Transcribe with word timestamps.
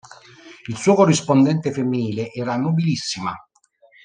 Il 0.67 0.77
suo 0.77 0.95
corrispondente 0.95 1.71
femminile 1.71 2.31
era 2.33 2.57
"nobilissima". 2.57 3.35